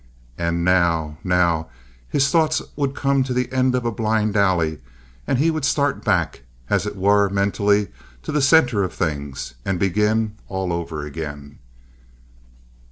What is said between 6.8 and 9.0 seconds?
it were, mentally, to the center of